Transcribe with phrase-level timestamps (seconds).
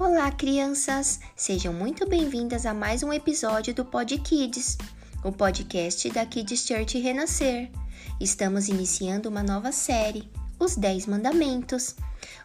[0.00, 1.20] Olá, crianças!
[1.36, 4.78] Sejam muito bem-vindas a mais um episódio do Pod Kids,
[5.22, 7.70] o podcast da Kids Church Renascer.
[8.18, 10.26] Estamos iniciando uma nova série,
[10.58, 11.96] Os Dez Mandamentos.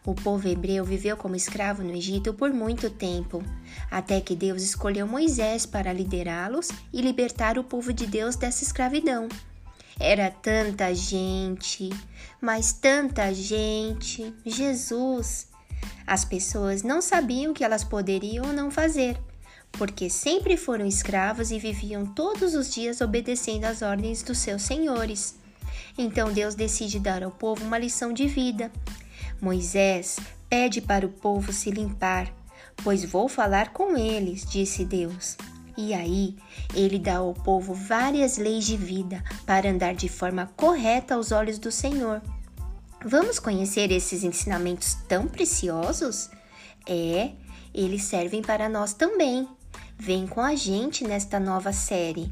[0.05, 3.41] O povo hebreu viveu como escravo no Egito por muito tempo,
[3.89, 9.29] até que Deus escolheu Moisés para liderá-los e libertar o povo de Deus dessa escravidão.
[9.97, 11.89] Era tanta gente,
[12.41, 15.54] mas tanta gente, Jesus!
[16.07, 19.17] As pessoas não sabiam o que elas poderiam ou não fazer,
[19.71, 25.35] porque sempre foram escravos e viviam todos os dias obedecendo às ordens dos seus senhores.
[25.97, 28.71] Então Deus decide dar ao povo uma lição de vida.
[29.41, 30.17] Moisés
[30.49, 32.31] pede para o povo se limpar,
[32.83, 35.37] pois vou falar com eles, disse Deus.
[35.77, 36.35] E aí,
[36.73, 41.59] ele dá ao povo várias leis de vida para andar de forma correta aos olhos
[41.59, 42.21] do Senhor.
[43.07, 46.27] Vamos conhecer esses ensinamentos tão preciosos?
[46.89, 47.33] É,
[47.71, 49.47] eles servem para nós também.
[49.95, 52.31] Vem com a gente nesta nova série.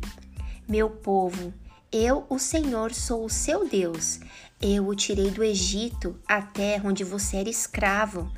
[0.68, 1.54] Meu povo,
[1.92, 4.20] eu, o Senhor, sou o seu Deus.
[4.60, 8.34] Eu o tirei do Egito, a terra onde você era escravo.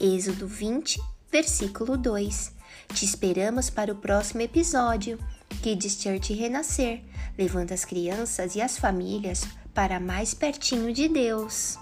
[0.00, 2.52] Êxodo 20, versículo 2.
[2.94, 5.20] Te esperamos para o próximo episódio.
[5.62, 7.04] Kids Church Renascer,
[7.38, 11.78] levando as crianças e as famílias para mais pertinho de Deus.